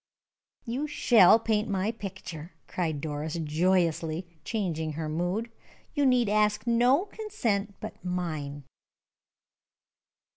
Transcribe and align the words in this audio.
"You 0.65 0.87
shall 0.87 1.37
paint 1.39 1.69
my 1.69 1.91
picture!" 1.91 2.53
cried 2.65 3.01
Doris, 3.01 3.35
joyously, 3.35 4.25
changing 4.43 4.93
her 4.93 5.07
mood. 5.07 5.51
"You 5.93 6.07
need 6.07 6.27
ask 6.27 6.65
no 6.65 7.05
consent 7.05 7.75
but 7.79 8.03
mine!" 8.03 8.63